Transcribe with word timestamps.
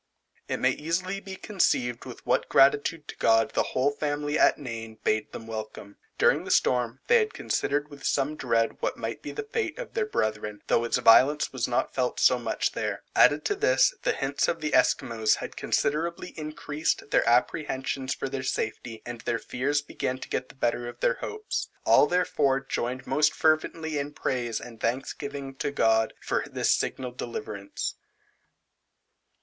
It 0.47 0.57
may 0.57 0.71
easily 0.71 1.19
be 1.19 1.35
conceived 1.35 2.05
with 2.05 2.25
what 2.25 2.49
gratitude 2.49 3.07
to 3.07 3.15
God 3.17 3.51
the 3.53 3.61
whole 3.77 3.91
family 3.91 4.35
at 4.39 4.57
Nain 4.57 4.97
bade 5.03 5.31
them 5.31 5.45
welcome. 5.45 5.97
During 6.17 6.43
the 6.43 6.49
storm, 6.49 7.01
they 7.05 7.17
had 7.19 7.35
considered 7.35 7.89
with 7.91 8.03
some 8.03 8.35
dread, 8.35 8.81
what 8.81 8.97
might 8.97 9.21
be 9.21 9.31
the 9.31 9.43
fate 9.43 9.77
of 9.77 9.93
their 9.93 10.07
brethren, 10.07 10.63
though 10.65 10.85
its 10.85 10.97
violence 10.97 11.53
was 11.53 11.67
not 11.67 11.93
felt 11.93 12.19
so 12.19 12.39
much 12.39 12.71
there. 12.71 13.03
Added 13.15 13.45
to 13.45 13.55
this, 13.55 13.93
the 14.01 14.13
hints 14.13 14.47
of 14.47 14.59
the 14.59 14.73
Esquimaux 14.73 15.27
had 15.37 15.55
considerably 15.55 16.29
increased 16.29 17.11
their 17.11 17.29
apprehensions 17.29 18.15
for 18.15 18.27
their 18.27 18.41
safety, 18.41 19.03
and 19.05 19.21
their 19.21 19.37
fears 19.37 19.83
began 19.83 20.17
to 20.17 20.29
get 20.29 20.49
the 20.49 20.55
better 20.55 20.89
of 20.89 20.99
their 21.01 21.19
hopes. 21.21 21.69
All, 21.85 22.07
therefore, 22.07 22.59
joined 22.61 23.05
most 23.05 23.35
fervently 23.35 23.99
in 23.99 24.13
praise 24.13 24.59
and 24.59 24.79
thanksgiving 24.81 25.53
to 25.57 25.69
God, 25.69 26.15
for 26.19 26.43
this 26.49 26.71
signal 26.71 27.11
deliverance. 27.11 27.93